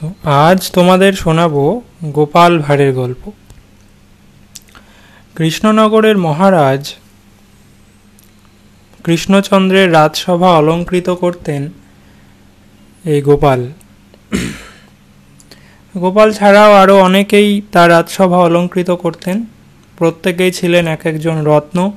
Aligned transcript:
তো 0.00 0.12
আজ 0.24 0.70
তোমাদের 0.70 1.12
শোনাবো 1.12 1.82
গোপাল 2.04 2.58
ভাঁড়ের 2.58 2.94
গল্প। 2.94 3.30
কৃষ্ণনগরের 5.36 6.16
মহারাজ 6.18 6.94
কৃষ্ণচন্দ্রের 9.04 9.92
রাজসভা 9.92 10.50
অলঙ্কৃত 10.50 11.10
করতেন 11.10 11.70
এই 13.04 13.22
গোপাল। 13.22 13.72
গোপাল 15.98 16.32
ছাড়াও 16.32 16.74
আরও 16.74 17.00
অনেকেই 17.00 17.62
তার 17.72 17.90
রাজসভা 17.90 18.38
অলঙ্কৃত 18.38 18.90
করতেন। 18.90 19.46
প্রত্যেকেই 19.98 20.52
ছিলেন 20.52 20.86
এক 20.86 21.06
একজন 21.06 21.44
রত্ন। 21.44 21.90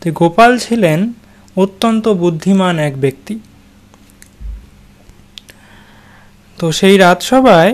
তো 0.00 0.12
গোপাল 0.12 0.58
ছিলেন 0.58 1.12
অত্যন্ত 1.56 2.08
বুদ্ধিমান 2.08 2.78
এক 2.78 3.00
ব্যক্তি। 3.00 3.38
তো 6.60 6.66
সেই 6.78 6.96
রাজসভায় 7.06 7.72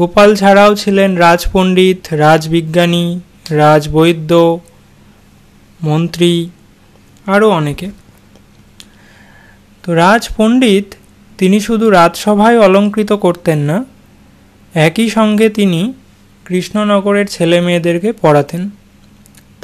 গোপাল 0.00 0.30
ছাড়াও 0.40 0.72
ছিলেন 0.82 1.10
রাজপণ্ডিত, 1.26 2.00
রাজবিজ্ঞানী, 2.24 3.06
রাজবৈদ্য, 3.62 4.32
মন্ত্রী, 5.80 6.34
আরও 7.26 7.48
অনেকে। 7.50 7.88
তো 9.84 9.88
রাজপণ্ডিত 10.04 10.86
তিনি 11.38 11.58
শুধু 11.60 11.86
রাজসভায় 11.98 12.58
অলঙ্কৃত 12.66 13.10
করতেন 13.24 13.58
না, 13.70 13.78
একই 14.74 15.08
সঙ্গে 15.16 15.46
তিনি 15.48 15.80
কৃষ্ণনগরের 16.46 17.26
ছেলে 17.26 17.58
মেয়েদেরকে 17.60 18.10
পড়াতেন। 18.22 18.62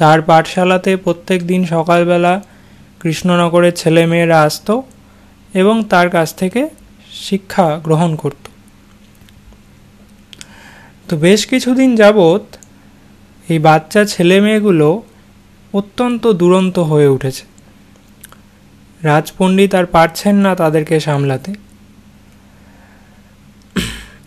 তার 0.00 0.18
পাঠশালাতে 0.28 0.92
প্রত্যেক 1.04 1.40
দিন 1.50 1.62
সকালবেলা 1.74 2.32
কৃষ্ণনগরের 3.02 3.74
ছেলে 3.80 4.02
মেয়েরা 4.10 4.38
আসত 4.46 4.68
এবং 5.54 5.74
তার 5.92 6.08
কাছ 6.16 6.28
থেকে 6.40 6.60
শিক্ষা 7.26 7.66
গ্রহণ 7.86 8.10
করত। 8.22 8.41
তো 11.12 11.18
বেশ 11.18 11.46
কিছুদিন 11.46 11.90
যাবৎ 11.96 12.44
এই 13.48 13.58
বাচ্চা 13.58 14.04
ছেলে 14.04 14.36
মেয়েগুলো 14.40 15.02
অত্যন্ত 15.74 16.26
দুরন্ত 16.26 16.78
হয়ে 16.78 17.08
উঠেছে। 17.08 17.44
রাজপণ্ডিত 19.02 19.74
আর 19.74 19.86
পারছেন 19.86 20.34
না 20.36 20.54
তাদেরকে 20.54 21.00
সামলাতে। 21.00 21.50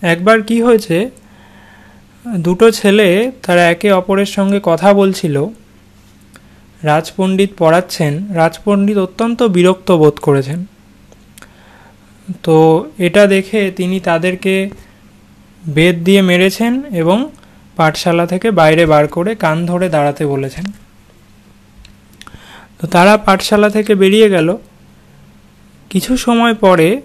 একবার 0.02 0.38
কি 0.42 0.62
হয়েছে, 0.62 1.10
দুটো 2.38 2.72
ছেলে 2.72 3.32
তারা 3.44 3.64
একে 3.70 3.90
অপরের 3.92 4.26
সঙ্গে 4.26 4.60
কথা 4.64 4.94
বলছিল। 4.94 5.36
রাজপণ্ডিত 6.84 7.50
পড়াচ্ছেন, 7.58 8.14
রাজপণ্ডিত 8.34 8.98
অত্যন্ত 8.98 9.44
বিরক্ত 9.44 9.90
বোধ 9.92 10.16
করেছেন। 10.22 10.66
তো 12.44 12.58
এটা 12.98 13.28
দেখে 13.28 13.72
তিনি 13.72 14.00
তাদেরকে 14.00 14.70
বেদ 15.68 16.04
দিয়ে 16.04 16.22
মেরেছেন 16.22 16.84
এবং 16.84 17.30
পাঠশালা 17.76 18.28
থেকে 18.28 18.52
বাইরে 18.52 18.86
বার 18.86 19.08
করে 19.08 19.36
কান 19.36 19.66
ধরে 19.66 19.90
দাঁড়াতে 19.90 20.26
বলেছেন। 20.26 20.66
তো 22.80 22.88
তারা 22.88 23.18
পাঠশালা 23.18 23.70
থেকে 23.70 23.96
বেরিয়ে 23.96 24.30
গেল। 24.30 24.58
কিছু 25.90 26.18
সময় 26.18 26.54
পরে 26.54 27.02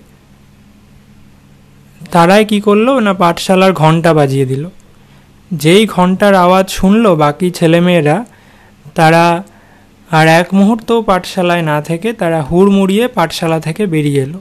তারাই 2.10 2.44
কি 2.44 2.60
করল 2.60 2.98
না 2.98 3.14
পাঠশালার 3.14 3.72
ঘণ্টা 3.72 4.14
বাজিয়ে 4.14 4.44
দিল। 4.44 4.68
যেই 5.54 5.86
ঘণ্টার 5.86 6.34
আওয়াজ 6.34 6.70
শুনলো 6.70 7.16
বাকি 7.16 7.50
ছেলেমেয়েরা, 7.50 8.24
তারা 8.94 9.42
আর 10.10 10.28
এক 10.28 10.54
মুহূর্তও 10.54 11.02
পাঠশালায় 11.02 11.62
না 11.62 11.82
থেকে 11.82 12.12
তারা 12.12 12.42
হুড়মুড়িয়ে 12.42 13.08
পাঠশালা 13.08 13.60
থেকে 13.60 13.86
বেরিয়ে 13.86 14.22
এলো। 14.22 14.40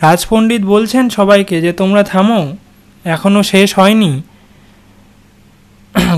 রাজপণ্ডিত 0.00 0.62
বলছেন 0.62 1.08
সবাইকে 1.08 1.60
যে 1.60 1.72
তোমরা 1.72 2.02
থামো। 2.02 2.56
এখনও 3.04 3.42
শেষ 3.42 3.78
হয়নি। 3.78 4.22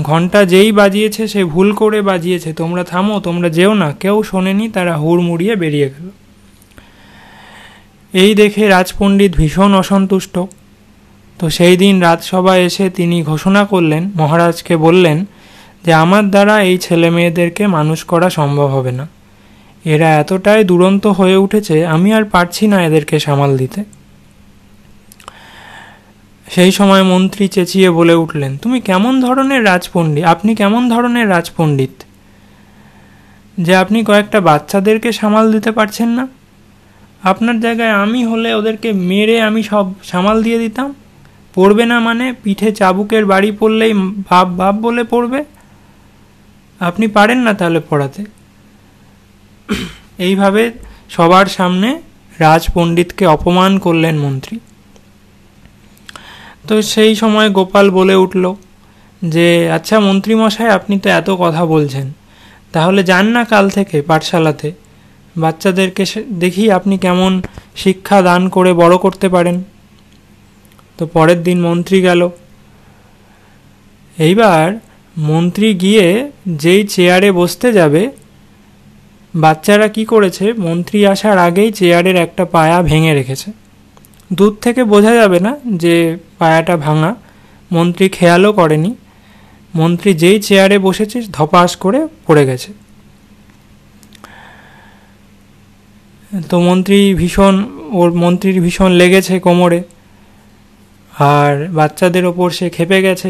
ঘণ্টা 0.03 0.45
যেই 0.45 0.71
বাজিয়েছে 0.71 1.27
সে 1.27 1.43
ভুল 1.43 1.73
করে 1.73 2.01
বাজিয়েছে। 2.01 2.53
তোমরা 2.53 2.83
থামো, 2.83 3.19
তোমরা 3.19 3.49
যেও 3.49 3.73
না। 3.73 3.91
কেউ 3.91 4.23
শোনেনি, 4.23 4.69
তারা 4.69 4.97
হুড়মুড়িয়ে 4.97 5.55
বেরিয়ে 5.55 5.89
গেল। 5.89 6.09
এই 8.13 8.35
দেখে 8.35 8.67
রাজপণ্ডিত 8.67 9.35
ভীষণ 9.35 9.73
অসন্তুষ্ট। 9.73 10.39
তো 11.39 11.49
সেই 11.49 11.77
দিন 11.77 12.01
রাজসভায় 12.01 12.61
এসে 12.61 12.89
তিনি 12.89 13.23
ঘোষণা 13.23 13.65
করলেন, 13.65 14.11
মহারাজকে 14.15 14.77
বললেন 14.77 15.25
যে, 15.85 15.93
আমার 15.93 16.29
দ্বারা 16.29 16.61
এই 16.61 16.77
ছেলে 16.77 17.09
মেয়েদেরকে 17.09 17.67
মানুষ 17.67 18.03
করা 18.03 18.29
সম্ভব 18.29 18.65
হবে 18.65 18.91
না। 18.91 19.07
এরা 19.85 20.19
এতটাই 20.19 20.63
দুরন্ত 20.63 21.07
হয়ে 21.07 21.35
উঠেছে, 21.35 21.85
আমি 21.85 22.13
আর 22.13 22.23
পারছি 22.23 22.67
না 22.67 22.85
এদেরকে 22.85 23.19
সামাল 23.19 23.57
দিতে। 23.57 23.83
সেই 26.47 26.71
সময় 26.71 27.03
মন্ত্রী 27.03 27.47
চেঁচিয়ে 27.47 27.89
বলে 27.89 28.13
উঠলেন, 28.13 28.57
তুমি 28.57 28.81
কেমন 28.81 29.21
ধরনের 29.21 29.65
রাজপণ্ডিত? 29.65 30.23
আপনি 30.25 30.55
কেমন 30.55 30.89
ধরনের 30.89 31.29
রাজপণ্ডিত? 31.29 31.91
যে 33.59 33.75
আপনি 33.75 34.03
কয়েকটা 34.03 34.41
বাচ্চাদেরকে 34.41 35.11
সামাল 35.11 35.51
দিতে 35.51 35.71
পারছেন 35.71 36.09
না। 36.09 36.27
আপনার 37.23 37.59
জায়গায় 37.59 37.91
আমি 37.91 38.25
হলে 38.25 38.53
ওদেরকে 38.53 38.93
মেরে 38.93 39.41
আমি 39.41 39.63
সব 39.63 39.93
সামাল 40.03 40.43
দিয়ে 40.43 40.59
দিতাম। 40.59 40.93
পড়বে 41.55 41.85
না 41.85 41.99
মানে 41.99 42.33
পিঠে 42.43 42.71
চাবুকের 42.71 43.25
বাড়ি 43.25 43.51
পড়লেই 43.51 43.93
ভাব 44.29 44.57
ভাব 44.57 44.75
বলে 44.81 45.03
পড়বে। 45.03 45.43
আপনি 46.79 47.07
পারেন 47.07 47.37
না 47.37 47.53
তাহলে 47.53 47.79
পড়াতে। 47.89 48.25
এইভাবে 50.17 50.71
সবার 51.09 51.45
সামনে 51.45 52.01
রাজপণ্ডিতকে 52.39 53.25
অপমান 53.25 53.79
করলেন 53.79 54.19
মন্ত্রী। 54.19 54.59
তো 56.67 56.75
সেই 56.93 57.11
সময় 57.15 57.49
গোপাল 57.49 57.85
বলে 57.89 58.15
উঠল, 58.15 58.43
যে 59.21 59.47
আচ্ছা 59.71 59.95
মন্ত্রীমশাই, 59.99 60.69
আপনি 60.69 60.95
তো 60.99 61.07
এত 61.19 61.29
কথা 61.43 61.63
বলছেন। 61.65 62.07
তাহলে 62.71 63.01
যান 63.03 63.25
না 63.25 63.43
কাল 63.43 63.65
থেকে 63.69 63.97
পাঠশালাতে। 64.01 64.69
বাচ্চাদেরকে 65.37 66.03
দেখি 66.43 66.65
আপনি 66.71 66.95
কেমন 66.97 67.31
শিক্ষা 67.75 68.17
দান 68.21 68.41
করে 68.49 68.71
বড় 68.73 68.95
করতে 68.97 69.27
পারেন। 69.29 69.57
তো 70.97 71.03
পরের 71.05 71.39
দিন 71.43 71.57
মন্ত্রী 71.61 71.97
গেল। 72.01 72.21
এইবার 74.17 74.65
মন্ত্রী 75.17 75.67
গিয়ে 75.73 76.05
যেই 76.63 76.81
চেয়ারে 76.87 77.29
বসতে 77.31 77.67
যাবে, 77.73 78.03
বাচ্চারা 79.33 79.87
কি 79.87 80.03
করেছে, 80.05 80.45
মন্ত্রী 80.65 80.99
আসার 81.05 81.37
আগেই 81.37 81.69
চেয়ারের 81.71 82.15
একটা 82.15 82.43
পায়া 82.45 82.77
ভেঙে 82.81 83.13
রেখেছে। 83.13 83.49
দূর 84.33 84.53
থেকে 84.61 84.81
বোঝা 84.83 85.13
যাবে 85.13 85.39
না 85.39 85.51
যে 85.83 85.95
পায়াটা 86.43 86.75
ভাঙা। 86.85 87.11
মন্ত্রী 87.71 88.05
খেয়ালও 88.09 88.51
করেনি। 88.53 88.91
মন্ত্রী 89.73 90.09
যেই 90.13 90.37
চেয়ারে 90.47 90.77
বসেছে, 90.87 91.17
ধপাস 91.31 91.71
করে 91.83 91.99
পড়ে 92.27 92.43
গেছে। 92.49 92.69
তো 96.49 96.55
মন্ত্রী 96.59 96.99
ভীষণ, 97.21 97.55
ওর 97.91 98.09
মন্ত্রীর 98.13 98.57
ভীষণ 98.61 98.91
লেগেছে 99.01 99.33
কোমরে। 99.39 99.79
আর 101.35 101.53
বাচ্চাদের 101.73 102.25
ওপর 102.31 102.47
সে 102.57 102.67
খেপে 102.69 102.99
গেছে। 103.07 103.29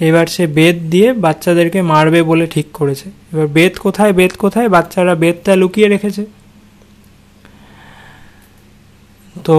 এবার 0.00 0.26
সে 0.34 0.44
বেদ 0.58 0.76
দিয়ে 0.92 1.08
বাচ্চাদেরকে 1.24 1.80
মারবে 1.92 2.20
বলে 2.30 2.46
ঠিক 2.46 2.66
করেছে। 2.78 3.06
এবার 3.32 3.48
বেদ 3.56 3.72
কোথায় 3.84 4.12
বেদ 4.18 4.32
কোথায়? 4.38 4.68
বাচ্চারা 4.68 5.14
বেদটা 5.22 5.52
লুকিয়ে 5.60 5.88
রেখেছে। 5.94 6.22
তো 9.44 9.56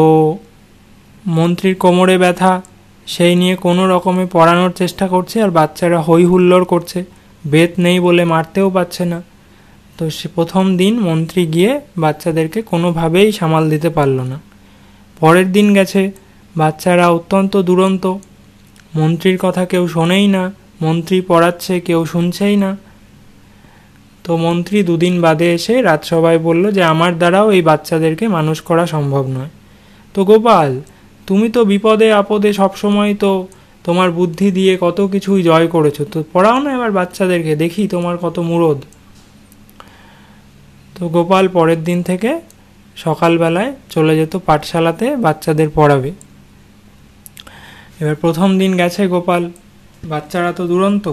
মন্ত্রীর 1.27 1.75
কোমরে 1.75 2.15
ব্যথা 2.17 2.51
সেই 3.07 3.35
নিয়ে 3.35 3.55
কোনো 3.55 3.87
রকমে 3.87 4.25
পড়ানোর 4.25 4.71
চেষ্টা 4.71 5.07
করছে 5.07 5.41
আর 5.41 5.51
বাচ্চারা 5.51 6.01
হই 6.01 6.25
হুল্লোড় 6.25 6.65
করছে। 6.65 7.03
বেত 7.47 7.71
নেই 7.79 7.99
বলে 7.99 8.25
মারতেও 8.25 8.69
পারছে 8.69 9.05
না। 9.05 9.21
তো 9.97 10.09
সে 10.09 10.27
প্রথম 10.27 10.77
দিন 10.77 10.99
মন্ত্রী 10.99 11.45
গিয়ে 11.45 11.79
বাচ্চাদেরকে 11.97 12.61
কোনোভাবেই 12.61 13.31
সামাল 13.31 13.69
দিতে 13.69 13.89
পারল 13.89 14.21
না। 14.21 14.39
পরের 15.19 15.51
দিন 15.51 15.73
গেছে, 15.73 16.11
বাচ্চারা 16.57 17.09
অত্যন্ত 17.09 17.57
দুরন্ত। 17.57 18.05
মন্ত্রীর 18.95 19.37
কথা 19.37 19.65
কেউ 19.65 19.87
শোনেই 19.87 20.27
না, 20.27 20.51
মন্ত্রী 20.81 21.21
পড়াচ্ছে 21.21 21.79
কেউ 21.79 22.05
শুনছেই 22.05 22.55
না। 22.55 22.77
তো 24.23 24.37
মন্ত্রী 24.37 24.83
দুদিন 24.83 25.21
বাদে 25.21 25.53
এসে 25.53 25.81
রাজসভায় 25.81 26.39
বলল 26.39 26.71
যে, 26.71 26.83
আমার 26.83 27.17
দ্বারাও 27.17 27.51
এই 27.51 27.61
বাচ্চাদেরকে 27.61 28.27
মানুষ 28.27 28.61
করা 28.61 28.87
সম্ভব 28.87 29.27
নয়। 29.27 29.49
তো 30.13 30.25
গোপাল 30.25 30.81
তুমি 31.27 31.47
তো 31.55 31.59
বিপদে, 31.71 32.07
আপদে 32.21 32.49
সবসময় 32.61 33.11
তো 33.23 33.31
তোমার 33.85 34.09
বুদ্ধি 34.19 34.47
দিয়ে 34.57 34.73
কত 34.85 34.99
কিছুই 35.13 35.41
জয় 35.49 35.67
করেছ। 35.75 35.97
তো 36.11 36.17
পড়াও 36.33 36.57
না 36.63 36.69
এবার 36.77 36.91
বাচ্চাদেরকে, 36.99 37.53
দেখি 37.63 37.81
তোমার 37.87 38.15
কত 38.23 38.37
মুরদ। 38.49 38.79
তো 40.95 41.03
গোপাল 41.17 41.45
পরের 41.57 41.81
দিন 41.83 41.99
থেকে 42.09 42.31
সকালবেলায় 42.97 43.71
চলে 43.89 44.13
যেত 44.19 44.33
পাঠশালাতে 44.47 45.07
বাচ্চাদের 45.25 45.69
পড়াবে। 45.77 46.11
এবার 48.01 48.15
প্রথম 48.15 48.49
দিন 48.61 48.71
গেছে 48.81 49.01
গোপাল, 49.07 49.43
বাচ্চারা 50.11 50.51
তো 50.53 50.63
দুরন্ত। 50.67 51.05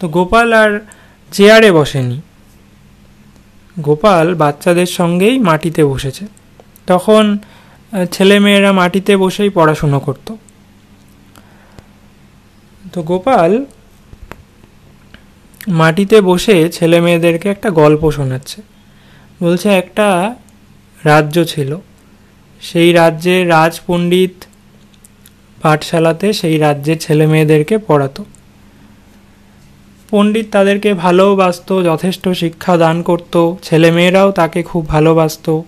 তো 0.00 0.04
গোপাল 0.08 0.48
আর 0.62 0.70
চেয়ারে 1.32 1.70
বসেনি। 1.78 2.18
গোপাল 3.76 4.26
বাচ্চাদের 4.34 4.90
সঙ্গেই 4.98 5.36
মাটিতে 5.48 5.82
বসেছে। 5.84 6.24
তখন 6.86 7.24
ছেলে 8.12 8.38
মেয়েরা 8.38 8.72
মাটিতে 8.72 9.16
বসেই 9.16 9.50
পড়াশুনো 9.50 10.00
করত। 10.00 10.34
তো 12.92 13.02
গোপাল 13.02 13.64
মাটিতে 15.68 16.20
বসে 16.20 16.68
ছেলে 16.68 17.00
মেয়েদেরকে 17.00 17.48
একটা 17.48 17.70
গল্প 17.70 18.10
শোনাচ্ছে। 18.10 18.62
বলছে, 19.42 19.68
একটা 19.68 20.34
রাজ্য 21.04 21.44
ছিল। 21.44 21.76
সেই 22.60 22.92
রাজ্যে 22.92 23.44
রাজপণ্ডিত 23.44 24.44
পাঠশালাতে 25.62 26.32
সেই 26.32 26.58
রাজ্যের 26.58 26.98
ছেলে 26.98 27.26
মেয়েদেরকে 27.26 27.78
পড়াতো। 27.78 28.24
পণ্ডিত 30.10 30.46
তাদেরকে 30.50 30.94
ভালোবাসত, 30.94 31.82
যথেষ্ট 31.84 32.28
শিক্ষা 32.28 32.76
দান 32.76 33.02
করত। 33.02 33.54
ছেলেমেয়েরাও 33.62 34.32
তাকে 34.32 34.62
খুব 34.62 34.88
ভালোবাসত। 34.88 35.60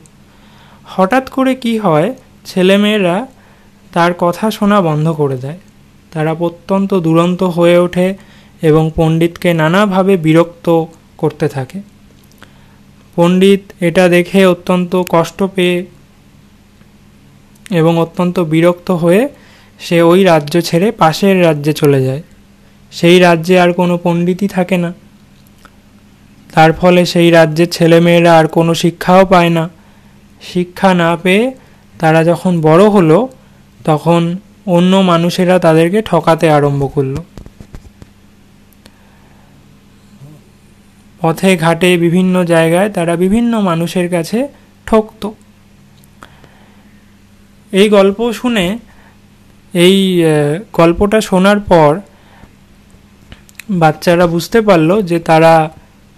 হঠাৎ 0.85 1.31
করে 1.31 1.55
কি 1.55 1.79
হয়, 1.79 2.15
ছেলেমেয়েরা 2.45 3.27
তার 3.93 4.15
কথা 4.19 4.51
শোনা 4.51 4.81
বন্ধ 4.81 5.09
করে 5.09 5.37
দেয়। 5.37 5.59
তারা 6.13 6.33
অত্যন্ত 6.33 6.95
দুরন্ত 6.95 7.43
হয়ে 7.43 7.79
ওঠে 7.79 8.15
এবং 8.63 8.91
পণ্ডিতকে 8.95 9.55
নানাভাবে 9.55 10.17
বিরক্ত 10.17 10.85
করতে 11.19 11.49
থাকে। 11.49 11.81
পণ্ডিত 13.17 13.61
এটা 13.81 14.09
দেখে 14.09 14.47
অত্যন্ত 14.47 15.03
কষ্ট 15.09 15.43
পেয়ে 15.43 15.87
এবং 17.71 17.99
অত্যন্ত 17.99 18.41
বিরক্ত 18.41 18.91
হয়ে 18.91 19.29
সে 19.81 20.03
ওই 20.03 20.25
রাজ্য 20.25 20.61
ছেড়ে 20.61 20.91
পাশের 20.91 21.43
রাজ্যে 21.43 21.73
চলে 21.73 22.05
যায়। 22.05 22.23
সেই 22.91 23.19
রাজ্যে 23.21 23.61
আর 23.61 23.73
কোনো 23.73 23.99
পণ্ডিতই 24.03 24.49
থাকে 24.49 24.77
না। 24.77 24.95
তার 26.55 26.73
ফলে 26.73 27.07
সেই 27.07 27.31
রাজ্যের 27.31 27.71
ছেলেমেয়েরা 27.71 28.39
আর 28.39 28.47
কোনো 28.47 28.75
শিক্ষাও 28.75 29.27
পায় 29.27 29.51
না। 29.51 29.71
শিক্ষা 30.53 30.91
না 30.95 31.11
পেয়ে 31.17 31.45
তারা 32.01 32.21
যখন 32.25 32.53
বড় 32.61 32.85
হলো, 32.89 33.19
তখন 33.85 34.21
অন্য 34.77 34.93
মানুষেরা 35.11 35.57
তাদেরকে 35.59 35.99
ঠকাতে 36.03 36.47
আরম্ভ 36.51 36.83
করল। 36.95 37.17
পথে, 41.21 41.51
ঘাটে, 41.57 41.91
বিভিন্ন 41.97 42.35
জায়গায় 42.45 42.89
তারা 42.91 43.15
বিভিন্ন 43.17 43.53
মানুষের 43.61 44.07
কাছে 44.11 44.39
ঠকত। 44.87 45.23
এই 47.73 47.87
গল্প 47.89 48.19
শুনে, 48.33 48.67
এই 49.75 49.97
গল্পটা 50.73 51.19
শোনার 51.21 51.59
পর 51.71 51.91
বাচ্চারা 53.83 54.27
বুঝতে 54.27 54.59
পারল 54.61 54.91
যে 55.03 55.19
তারা 55.19 55.53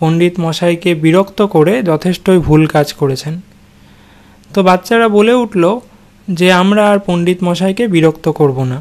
পণ্ডিত 0.00 0.34
মশাইকে 0.40 0.90
বিরক্ত 0.94 1.38
করে 1.54 1.74
যথেষ্টই 1.82 2.38
ভুল 2.38 2.62
কাজ 2.66 2.88
করেছেন। 2.92 3.34
তো 4.56 4.62
বাচ্চারা 4.68 5.08
বলে 5.16 5.34
উঠল 5.44 5.64
যে 6.28 6.48
আমরা 6.60 6.82
আর 6.90 6.98
পণ্ডিত 7.06 7.38
মশাইকে 7.46 7.84
বিরক্ত 7.94 8.26
করব 8.38 8.58
না। 8.72 8.78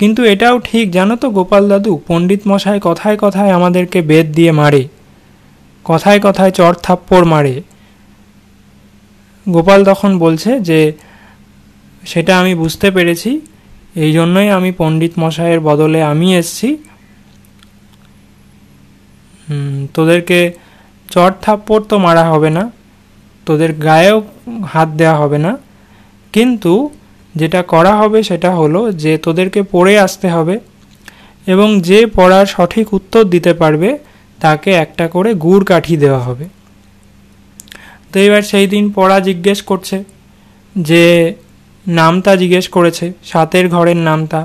কিন্তু 0.00 0.20
এটাও 0.32 0.56
ঠিক, 0.68 0.86
জানো 0.96 1.14
তো 1.22 1.26
গোপাল 1.38 1.62
দাদু, 1.70 1.92
পণ্ডিত 2.08 2.42
মশাই 2.50 2.78
কথায় 2.88 3.16
কথায় 3.24 3.50
আমাদেরকে 3.58 3.98
বেদ 4.10 4.26
দিয়ে 4.36 4.52
মারে, 4.60 4.82
কথায় 5.86 6.20
কথায় 6.26 6.52
চর 6.58 6.72
থাপ্পড় 6.86 7.26
মারে। 7.32 7.54
গোপাল 9.46 9.80
তখন 9.90 10.10
বলছে 10.24 10.50
যে 10.68 10.80
সেটা 12.02 12.32
আমি 12.40 12.52
বুঝতে 12.62 12.88
পেরেছি, 12.96 13.30
এই 14.04 14.10
জন্যই 14.16 14.48
আমি 14.58 14.70
পণ্ডিত 14.80 15.14
মশাইয়ের 15.22 15.60
বদলে 15.68 16.00
আমি 16.12 16.28
এসছি। 16.40 16.68
তোদেরকে 19.96 20.38
চট 21.08 21.32
থাপ্পড় 21.44 21.84
তো 21.90 21.96
মারা 22.06 22.24
হবে 22.32 22.50
না 22.58 22.64
তোদের 23.46 23.70
গায়েও 23.86 24.18
হাত 24.64 24.88
দেওয়া 24.88 25.16
হবে 25.16 25.38
না। 25.38 25.52
কিন্তু 26.32 26.72
যেটা 27.34 27.62
করা 27.62 27.92
হবে 27.96 28.18
সেটা 28.22 28.50
হলো 28.50 28.80
যে 28.92 29.12
তোদেরকে 29.18 29.62
পড়ে 29.62 29.94
আসতে 29.98 30.26
হবে 30.28 30.58
এবং 31.46 31.68
যে 31.80 32.06
পড়ার 32.06 32.46
সঠিক 32.46 32.86
উত্তর 32.94 33.22
দিতে 33.24 33.52
পারবে 33.54 33.98
তাকে 34.40 34.70
একটা 34.84 35.08
করে 35.08 35.30
গুড় 35.34 35.64
কাঠি 35.64 35.96
দেওয়া 35.96 36.20
হবে। 36.20 36.46
তো 38.12 38.16
এবার 38.20 38.42
সেই 38.42 38.66
দিন 38.66 38.84
পড়া 38.92 39.20
জিজ্ঞেস 39.20 39.62
করছে 39.62 39.96
যে 40.76 41.34
নামটা 41.86 42.32
জিজ্ঞেস 42.36 42.66
করেছে, 42.68 43.12
সাতের 43.24 43.66
ঘরের 43.68 44.00
নামটা 44.08 44.40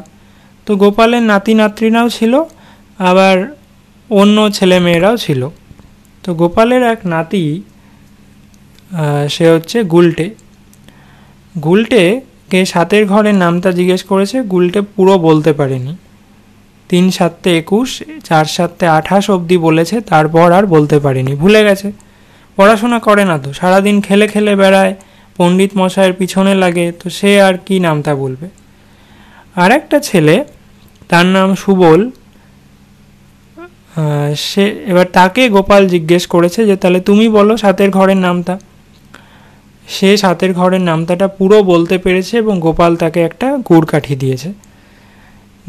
তো 0.68 0.72
গোপালের 0.76 1.22
নাতি 1.22 1.54
নাতৃনাও 1.54 2.08
ছিল, 2.10 2.34
আবার 3.00 3.36
অন্য 4.10 4.38
ছেলে 4.52 4.78
মেয়েরাও 4.80 5.16
ছিল। 5.18 5.42
তো 6.24 6.30
গোপালের 6.34 6.84
এক 6.84 7.00
নাতি 7.06 7.44
সে 9.30 9.46
হচ্ছে 9.54 9.78
গুলটে। 9.94 10.28
গুলটে 11.66 12.04
কে 12.52 12.60
সাতের 12.66 13.06
ঘরের 13.06 13.36
নামটা 13.44 13.70
জিজ্ঞেস 13.72 14.02
করেছে, 14.04 14.38
গুলটে 14.54 14.80
পুরো 14.96 15.14
বলতে 15.28 15.54
পারেনি। 15.54 15.94
তিন 16.90 17.06
সাতে 17.12 17.50
একুশ, 17.58 17.90
চার 18.24 18.46
সাতে 18.46 18.86
আঠাশ 18.88 19.26
অবধি 19.30 19.58
বলেছে, 19.58 19.96
তারপর 20.12 20.48
আর 20.52 20.66
বলতে 20.66 20.98
পারেনি, 21.00 21.36
ভুলে 21.36 21.62
গেছে। 21.64 21.88
পড়াশোনা 22.58 23.00
করে 23.00 23.24
না 23.26 23.36
তো, 23.38 23.50
সারাদিন 23.54 23.96
খেলে 24.02 24.26
খেলে 24.28 24.54
বেড়ায়, 24.56 24.94
পণ্ডিত 25.38 25.72
মশাইয়ের 25.78 26.14
পিছনে 26.14 26.54
লাগে, 26.56 26.86
তো 27.00 27.10
সে 27.10 27.42
আর 27.42 27.56
কি 27.66 27.76
নামটা 27.80 28.12
বলবে? 28.16 28.48
আর 29.56 29.70
একটা 29.72 29.98
ছেলে, 30.00 30.36
তার 31.10 31.26
নাম 31.26 31.50
সুবল 31.56 32.02
সে, 34.48 34.66
এবার 34.92 35.08
তাকে 35.18 35.50
গোপাল 35.50 35.82
জিজ্ঞেস 35.88 36.28
করেছে 36.28 36.60
যে, 36.66 36.76
তাহলে 36.76 37.00
তুমি 37.00 37.26
বলো 37.30 37.54
সাতের 37.58 37.90
ঘরের 37.90 38.18
নামটা। 38.18 38.56
সে 39.88 40.18
সাতের 40.18 40.54
ঘরের 40.54 40.82
নামতাটা 40.82 41.28
পুরো 41.28 41.64
বলতে 41.64 41.98
পেরেছে 41.98 42.38
এবং 42.38 42.60
গোপাল 42.60 42.96
তাকে 42.96 43.20
একটা 43.22 43.58
গুড় 43.58 43.86
কাঠি 43.86 44.16
দিয়েছে। 44.16 44.54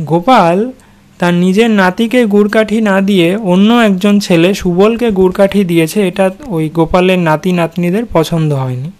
গোপাল 0.00 0.72
তার 1.18 1.34
নিজের 1.34 1.70
নাতিকে 1.70 2.26
গুড়কাঠি 2.26 2.80
না 2.80 3.00
দিয়ে 3.00 3.36
অন্য 3.36 3.74
একজন 3.74 4.18
ছেলে 4.18 4.54
সুবলকে 4.54 5.10
গুড়কাঠি 5.10 5.64
দিয়েছে, 5.64 6.08
এটা 6.08 6.30
ওই 6.46 6.68
গোপালের 6.68 7.18
নাতি 7.18 7.52
নাতনিদের 7.52 8.04
পছন্দ 8.12 8.52
হয়নি। 8.52 8.90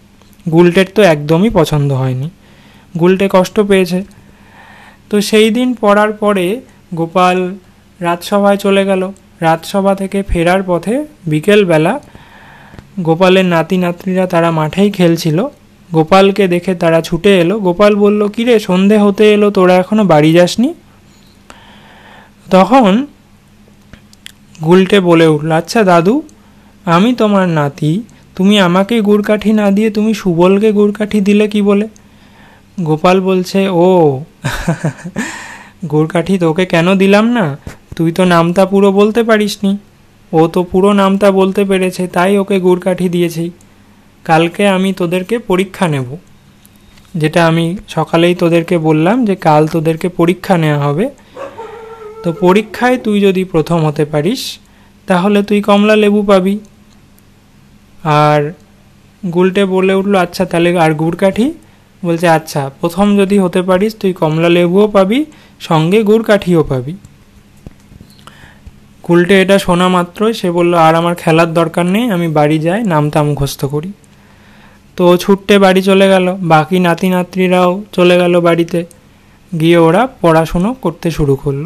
গুলটের 0.51 0.87
তো 0.95 1.03
একদমই 1.03 1.51
পছন্দ 1.51 1.93
হয়নি। 1.93 2.31
গুলটে 2.99 3.29
কষ্ট 3.33 3.61
পেয়েছে। 3.61 4.05
তো 5.11 5.21
সেই 5.21 5.51
দিন 5.51 5.75
পড়ার 5.81 6.13
পরে 6.13 6.61
গোপাল 6.95 7.55
রাজসভায় 8.01 8.57
চলে 8.57 8.85
গেল। 8.85 9.13
রাজসভা 9.41 9.95
থেকে 9.95 10.23
ফেরার 10.23 10.63
পথে 10.67 11.05
বিকেলবেলা 11.27 12.01
গোপালের 13.01 13.45
নাতি 13.45 13.77
নাতনিরা 13.77 14.27
তারা 14.27 14.51
মাঠেই 14.51 14.91
খেলছিল। 14.91 15.47
গোপালকে 15.93 16.49
দেখে 16.49 16.75
তারা 16.75 17.01
ছুটে 17.01 17.41
এলো। 17.41 17.59
গোপাল 17.59 17.97
বলল, 17.97 18.29
কিরে, 18.29 18.59
সন্ধে 18.59 18.99
হতে 18.99 19.33
এলো, 19.33 19.51
তোরা 19.51 19.75
এখনও 19.75 20.05
বাড়ি 20.05 20.33
যাসনি? 20.33 20.75
তখন 22.51 23.07
গুলটে 24.65 25.01
বলে 25.01 25.27
উঠল 25.27 25.53
আচ্ছা 25.53 25.83
দাদু, 25.83 26.23
আমি 26.85 27.15
তোমার 27.15 27.49
নাতি। 27.49 28.03
তুমি 28.37 28.61
আমাকে 28.61 29.01
গুড়কাঠি 29.01 29.53
না 29.53 29.71
দিয়ে 29.71 29.91
তুমি 29.91 30.15
সুবলকে 30.15 30.73
গুড়কাঠি 30.73 31.21
দিলে 31.21 31.49
কি 31.49 31.63
বলে? 31.63 31.89
গোপাল 32.81 33.21
বলছে, 33.21 33.69
ও, 33.69 34.21
গুড়কাঠি 35.91 36.39
তোকে 36.39 36.67
কেন 36.67 36.95
দিলাম 36.95 37.29
না? 37.29 37.59
তুই 37.97 38.13
তো 38.13 38.25
নামটা 38.25 38.67
পুরো 38.67 38.93
বলতে 38.93 39.23
পারিসনি। 39.23 39.77
ও 40.33 40.47
তো 40.47 40.63
পুরো 40.63 40.93
নামটা 40.93 41.31
বলতে 41.31 41.65
পেরেছে, 41.65 42.07
তাই 42.07 42.39
ওকে 42.39 42.61
গুড়কাঠি 42.61 43.09
দিয়েছি। 43.09 43.51
কালকে 44.25 44.69
আমি 44.69 44.93
তোদেরকে 44.93 45.39
পরীক্ষা 45.39 45.89
নেব। 45.89 46.17
যেটা 47.15 47.47
আমি 47.47 47.77
সকালেই 47.89 48.35
তোদেরকে 48.35 48.79
বললাম 48.79 49.25
যে 49.25 49.35
কাল 49.37 49.69
তোদেরকে 49.69 50.09
পরীক্ষা 50.09 50.57
নেওয়া 50.59 50.79
হবে। 50.79 51.11
তো 52.23 52.33
পরীক্ষায় 52.33 52.99
তুই 52.99 53.21
যদি 53.21 53.45
প্রথম 53.45 53.85
হতে 53.85 54.05
পারিস, 54.05 54.59
তাহলে 55.07 55.43
তুই 55.43 55.63
কমলা 55.63 55.97
লেবু 55.97 56.23
পাবি। 56.23 56.59
আর 58.05 58.53
গুলটে 59.35 59.65
বলে 59.65 59.95
উঠল 59.95 60.15
আচ্ছা 60.15 60.45
তাহলে 60.45 60.79
আর 60.79 60.95
গুড় 60.95 61.17
কাঠি 61.17 61.53
বলছে 62.05 62.29
আচ্ছা 62.29 62.71
প্রথম 62.81 63.17
যদি 63.17 63.39
হতে 63.39 63.63
পারিস, 63.63 63.97
তুই 63.97 64.13
কমলা 64.13 64.49
লেবুও 64.49 64.89
পাবি, 64.89 65.25
সঙ্গে 65.61 66.03
গুড় 66.03 66.25
কাঠিও 66.25 66.63
পাবি। 66.63 66.95
গুলটে 69.09 69.43
এটা 69.43 69.59
শোনা 69.59 69.89
মাত্রই। 69.89 70.35
সে 70.35 70.51
বলল, 70.51 70.75
আর 70.75 70.95
আমার 70.95 71.15
খেলার 71.15 71.55
দরকার 71.55 71.87
নেই, 71.87 72.11
আমি 72.11 72.29
বাড়ি 72.29 72.59
যাই 72.59 72.83
নামটা 72.83 73.23
মুখস্থ 73.23 73.65
করি। 73.65 73.93
তো 74.97 75.17
ছুট্টে 75.17 75.59
বাড়ি 75.59 75.83
চলে 75.83 76.09
গেল। 76.09 76.37
বাকি 76.41 76.79
নাতি 76.79 77.09
নাতনিরাও 77.09 77.85
চলে 77.93 78.19
গেল 78.19 78.41
বাড়িতে। 78.41 78.85
গিয়ে 79.61 79.79
ওরা 79.79 80.09
পড়াশুনো 80.21 80.75
করতে 80.83 81.11
শুরু 81.11 81.37
করল। 81.37 81.65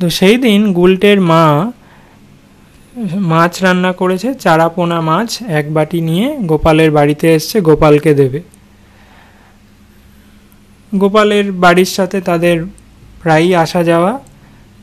তো 0.00 0.10
সেই 0.10 0.36
দিন 0.36 0.72
গুলটের 0.72 1.20
মা 1.20 1.72
মাছ 3.14 3.62
রান্না 3.62 3.92
করেছে, 3.92 4.34
চারাপোনা 4.34 5.00
মাছ 5.00 5.42
এক 5.42 5.74
বাটি 5.74 6.00
নিয়ে 6.00 6.36
গোপালের 6.40 6.90
বাড়িতে 6.90 7.34
এসছে, 7.34 7.60
গোপালকে 7.60 8.14
দেবে। 8.14 8.40
গোপালের 10.94 11.52
বাড়ির 11.52 11.84
সাথে 11.84 12.20
তাদের 12.20 12.64
প্রায়ই 13.22 13.54
আসা 13.54 13.82
যাওয়া। 13.82 14.18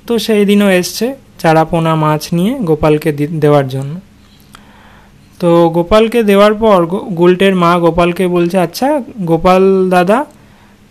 তো 0.08 0.14
সেই 0.26 0.44
দিনও 0.50 0.70
এসছে 0.80 1.06
চারাপোনা 1.42 1.94
মাছ 2.04 2.22
নিয়ে 2.38 2.54
গোপালকে 2.70 3.10
দেওয়ার 3.44 3.68
জন্য। 3.70 3.94
তো 5.40 5.50
গোপালকে 5.70 6.20
দেওয়ার 6.24 6.54
পর 6.64 6.80
গুলটের 7.20 7.54
মা 7.64 7.72
গোপালকে 7.86 8.26
বলছে 8.28 8.58
আচ্ছা 8.66 8.88
গোপাল 9.32 9.64
দাদা, 9.90 10.20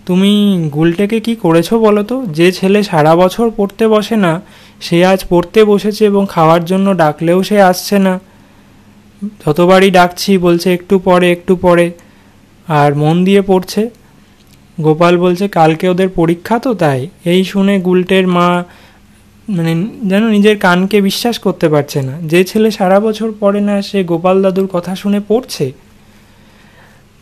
তুমি 0.07 0.33
গুলটেকে 0.77 1.19
কি 1.27 1.35
করেছ 1.45 1.69
বলো 1.87 2.03
তো? 2.03 2.17
যে 2.39 2.49
ছেলে 2.53 2.81
সারা 2.83 3.13
বছর 3.23 3.47
পড়তে 3.57 3.85
বসে 3.89 4.17
না, 4.17 4.33
সে 4.81 4.99
আজ 5.07 5.21
পড়তে 5.29 5.61
বসেছে 5.65 6.03
এবং 6.05 6.23
খাওয়ার 6.35 6.63
জন্য 6.65 6.87
ডাকলেও 6.95 7.39
সে 7.43 7.59
আসছে 7.63 7.97
না। 8.07 8.15
যতবারই 9.45 9.91
ডাকছি, 9.91 10.31
বলছে, 10.39 10.69
একটু 10.75 10.95
পরে 10.99 11.27
একটু 11.33 11.53
পরে। 11.57 11.87
আর 12.69 12.91
মন 12.95 13.17
দিয়ে 13.25 13.43
পড়ছে। 13.43 13.83
গোপাল 14.81 15.15
বলছে, 15.19 15.45
কালকে 15.59 15.87
ওদের 15.89 16.09
পরীক্ষা 16.19 16.57
তো 16.59 16.71
তাই। 16.75 17.01
এই 17.33 17.41
শুনে 17.45 17.75
গুলটের 17.79 18.27
মা 18.37 18.49
মানে 19.51 19.87
যেন 20.09 20.29
নিজের 20.29 20.59
কানকে 20.59 21.01
বিশ্বাস 21.01 21.39
করতে 21.39 21.69
পারছে 21.69 22.03
না। 22.03 22.21
যে 22.21 22.45
ছেলে 22.45 22.71
সারা 22.71 23.01
বছর 23.01 23.33
পড়ে 23.41 23.61
না, 23.61 23.83
সে 23.83 24.05
গোপাল 24.05 24.43
দাদুর 24.43 24.67
কথা 24.67 24.97
শুনে 24.97 25.21
পড়ছে। 25.29 25.73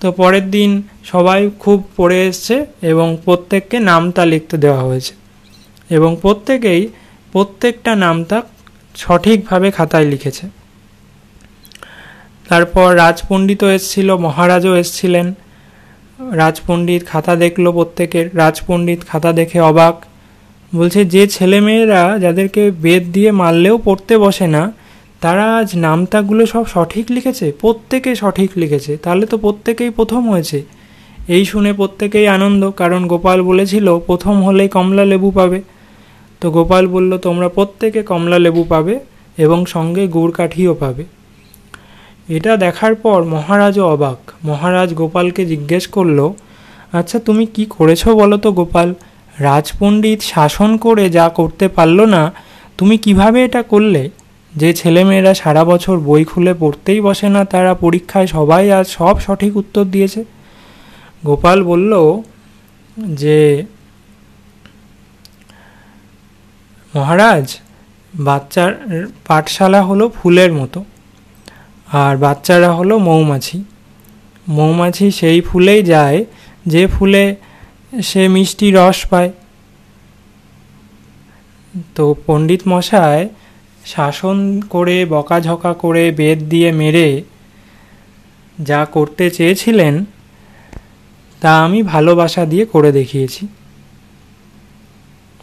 তো 0.00 0.12
পরের 0.12 0.50
দিন 0.50 0.82
সবাই 1.04 1.50
খুব 1.58 1.84
পড়ে 1.96 2.26
এসছে 2.26 2.66
এবং 2.82 3.16
প্রত্যেককে 3.24 3.78
নামতা 3.78 4.26
লিখতে 4.26 4.56
দেওয়া 4.56 4.82
হয়েছে। 4.82 5.14
এবং 5.90 6.16
প্রত্যেকেই 6.22 6.88
প্রত্যেকটা 7.32 7.96
নামতা 7.96 8.42
সঠিকভাবে 8.96 9.70
খাতায় 9.70 10.04
লিখেছে। 10.04 10.48
তারপর 12.48 12.96
রাজপণ্ডিতও 12.96 13.70
এসছিল, 13.70 14.16
মহারাজও 14.16 14.76
এসছিলেন। 14.76 15.34
রাজপণ্ডিত 16.32 17.06
খাতা 17.06 17.36
দেখল 17.36 17.72
প্রত্যেকের, 17.72 18.36
রাজপণ্ডিত 18.36 19.00
খাতা 19.08 19.32
দেখে 19.32 19.60
অবাক। 19.60 20.04
বলছে, 20.72 21.00
যে 21.14 21.22
ছেলেমেয়েরা 21.26 22.02
যাদেরকে 22.24 22.62
বেদ 22.84 23.02
দিয়ে 23.12 23.30
মারলেও 23.32 23.76
পড়তে 23.86 24.14
বসে 24.18 24.46
না, 24.46 24.62
তারা 25.20 25.44
আজ 25.58 25.68
নামতাগুলো 25.76 26.42
সব 26.46 26.64
সঠিক 26.74 27.06
লিখেছে, 27.10 27.46
প্রত্যেকে 27.62 28.10
সঠিক 28.14 28.50
লিখেছে। 28.56 28.92
তাহলে 29.04 29.24
তো 29.26 29.36
প্রত্যেকেই 29.38 29.90
প্রথম 29.90 30.22
হয়েছে। 30.32 30.58
এই 31.36 31.44
শুনে 31.44 31.70
প্রত্যেকেই 31.72 32.26
আনন্দ, 32.36 32.62
কারণ 32.70 33.00
গোপাল 33.06 33.38
বলেছিল, 33.42 33.86
প্রথম 33.98 34.34
হলেই 34.46 34.68
কমলা 34.68 35.04
লেবু 35.04 35.30
পাবে। 35.30 35.60
তো 36.42 36.46
গোপাল 36.50 36.84
বলল, 36.86 37.12
তোমরা 37.18 37.48
প্রত্যেকে 37.48 38.00
কমলা 38.02 38.38
লেবু 38.38 38.62
পাবে 38.64 38.94
এবং 39.38 39.58
সঙ্গে 39.66 40.02
গুড় 40.06 40.32
কাঠিও 40.38 40.74
পাবে। 40.74 41.04
এটা 42.36 42.52
দেখার 42.56 42.94
পর 42.94 43.18
মহারাজও 43.34 43.84
অবাক। 43.94 44.18
মহারাজ 44.44 44.88
গোপালকে 44.94 45.42
জিজ্ঞেস 45.46 45.84
করল 45.86 46.18
আচ্ছা 46.92 47.18
তুমি 47.18 47.44
কি 47.54 47.64
করেছ 47.76 48.02
বলো 48.20 48.36
তো 48.36 48.52
গোপাল? 48.52 48.88
রাজপণ্ডিত 49.40 50.20
শাসন 50.22 50.70
করে 50.76 51.04
যা 51.10 51.26
করতে 51.28 51.66
পারল 51.68 51.98
না, 52.04 52.22
তুমি 52.78 52.94
কীভাবে 53.04 53.38
এটা 53.44 53.62
করলে? 53.62 54.02
যে 54.54 54.70
ছেলেমেয়েরা 54.72 55.32
সারা 55.34 55.62
বছর 55.64 55.96
বই 55.98 56.24
খুলে 56.24 56.54
পড়তেই 56.54 57.00
বসে 57.00 57.28
না, 57.28 57.42
তারা 57.44 57.74
পরীক্ষায় 57.74 58.26
সবাই 58.26 58.64
আজ 58.72 58.86
সব 58.88 59.14
সঠিক 59.20 59.52
উত্তর 59.56 59.84
দিয়েছে। 59.84 60.20
গোপাল 61.24 61.58
বলল 61.62 61.92
যে, 63.22 63.38
মহারাজ, 66.94 67.46
বাচ্চার 68.26 68.70
পাঠশালা 69.28 69.82
হলো 69.82 70.04
ফুলের 70.08 70.52
মতো, 70.52 70.80
আর 71.92 72.14
বাচ্চারা 72.16 72.70
হলো 72.72 72.94
মৌমাছি। 72.98 73.58
মৌমাছি 74.48 75.06
সেই 75.10 75.40
ফুলেই 75.40 75.82
যায়, 75.82 76.24
যে 76.66 76.82
ফুলে 76.86 77.24
সে 77.92 78.28
মিষ্টি 78.28 78.70
রস 78.70 79.06
পায়। 79.06 79.30
তো 81.96 82.16
পণ্ডিত 82.26 82.62
মশাই 82.68 83.28
শাসন 83.84 84.60
করে, 84.70 85.04
বকাঝকা 85.04 85.72
করে, 85.72 86.12
বেদ 86.12 86.38
দিয়ে 86.48 86.72
মেরে 86.72 87.22
যা 88.60 88.84
করতে 88.84 89.30
চেয়েছিলেন, 89.30 90.04
তা 91.42 91.64
আমি 91.64 91.82
ভালোবাসা 91.82 92.46
দিয়ে 92.46 92.64
করে 92.64 92.92
দেখিয়েছি। 92.92 93.46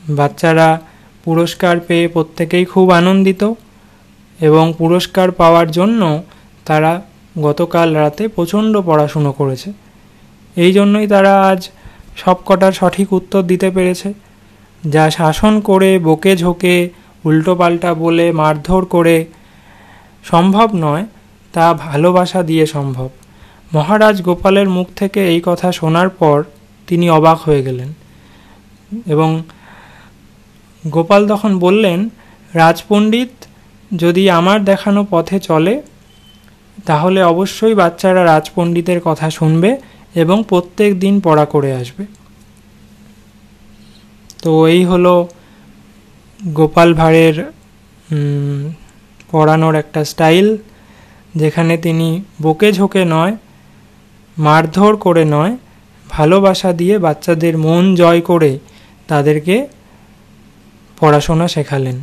বাচ্চারা 0.10 0.82
পুরস্কার 1.24 1.80
পেয়ে 1.80 2.08
প্রত্যেকেই 2.08 2.66
খুব 2.66 2.92
আনন্দিত 2.92 3.54
এবং 4.40 4.74
পুরস্কার 4.78 5.32
পাওয়ার 5.32 5.72
জন্য 5.72 6.24
তারা 6.66 7.02
গতকাল 7.42 7.96
রাতে 7.96 8.28
প্রচণ্ড 8.28 8.78
পড়াশুনো 8.78 9.32
করেছে। 9.32 9.70
এই 10.58 10.72
জন্যই 10.74 11.08
তারা 11.08 11.34
আজ 11.44 11.70
সব 12.16 12.38
কটার 12.46 12.72
সঠিক 12.72 13.14
উত্তর 13.14 13.42
দিতে 13.42 13.72
পেরেছে। 13.72 14.14
যা 14.84 15.10
শাসন 15.10 15.54
করে 15.60 16.00
বকে 16.00 16.34
ঝোঁকে, 16.38 16.90
উল্টোপাল্টা 17.26 17.94
বলে 17.94 18.32
মারধর 18.32 18.86
করে 18.86 19.26
সম্ভব 20.24 20.68
নয়, 20.76 21.06
তা 21.54 21.74
ভালোবাসা 21.74 22.44
দিয়ে 22.44 22.66
সম্ভব। 22.66 23.10
মহারাজ 23.74 24.22
গোপালের 24.22 24.70
মুখ 24.70 24.88
থেকে 24.96 25.22
এই 25.28 25.42
কথা 25.46 25.72
শোনার 25.72 26.10
পর 26.10 26.44
তিনি 26.88 27.10
অবাক 27.10 27.38
হয়ে 27.38 27.62
গেলেন 27.64 27.90
এবং 29.08 29.30
গোপাল 30.84 31.22
তখন 31.28 31.60
বললেন, 31.60 32.10
রাজপণ্ডিত, 32.54 33.32
যদি 33.92 34.24
আমার 34.30 34.66
দেখানো 34.66 35.02
পথে 35.12 35.40
চলে, 35.40 35.82
তাহলে 36.86 37.24
অবশ্যই 37.24 37.74
বাচ্চারা 37.74 38.24
রাজপণ্ডিতের 38.24 39.00
কথা 39.00 39.30
শুনবে 39.30 39.78
এবং 40.16 40.38
প্রত্যেক 40.50 40.92
দিন 41.00 41.16
পড়া 41.20 41.46
করে 41.46 41.72
আসবে। 41.76 42.04
তো 44.44 44.52
এই 44.68 44.82
হলো 44.86 45.14
গোপাল 46.40 46.90
ভাঁড়ের 46.94 47.36
পড়ানোর 49.32 49.76
একটা 49.76 50.02
স্টাইল, 50.06 50.48
যেখানে 51.36 51.74
তিনি 51.78 52.08
বকে 52.42 52.70
ঝোঁকে 52.72 53.04
নয়, 53.06 53.34
মারধর 54.38 54.94
করে 54.96 55.24
নয়, 55.26 55.54
ভালোবাসা 56.10 56.70
দিয়ে 56.74 56.96
বাচ্চাদের 57.00 57.58
মন 57.58 57.84
জয় 57.96 58.22
করে 58.22 58.52
তাদেরকে 59.08 59.56
পড়াশোনা 61.00 61.48
শেখালেন। 61.48 61.98